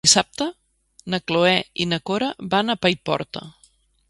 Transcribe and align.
Dissabte 0.07 0.45
na 1.13 1.19
Cloè 1.31 1.53
i 1.85 1.89
na 1.93 2.01
Cora 2.11 2.31
van 2.55 2.77
a 2.77 2.81
Paiporta. 2.87 3.47